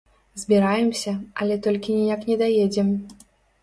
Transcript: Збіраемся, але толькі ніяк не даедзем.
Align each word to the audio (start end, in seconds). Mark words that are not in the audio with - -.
Збіраемся, 0.43 1.13
але 1.41 1.61
толькі 1.69 2.01
ніяк 2.01 2.21
не 2.35 2.43
даедзем. 2.45 2.95